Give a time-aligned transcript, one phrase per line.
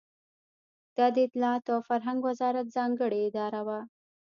[0.97, 3.79] دا د اطلاعاتو او فرهنګ وزارت ځانګړې اداره وه.